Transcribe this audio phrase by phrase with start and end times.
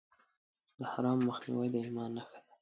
[0.79, 2.43] د حرامو مخنیوی د ایمان نښه ده.